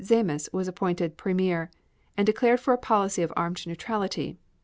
[0.03, 1.69] Zaimis was appointed Premier,
[2.17, 4.39] and declared for a policy of armed neutrality.